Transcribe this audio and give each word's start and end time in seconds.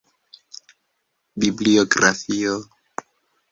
Bibliografio. 1.39 2.53